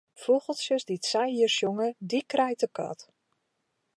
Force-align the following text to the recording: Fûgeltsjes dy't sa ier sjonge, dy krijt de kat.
Fûgeltsjes 0.21 0.83
dy't 0.87 1.05
sa 1.11 1.23
ier 1.37 1.51
sjonge, 1.57 1.89
dy 2.09 2.19
krijt 2.31 2.61
de 2.61 2.69
kat. 2.77 2.99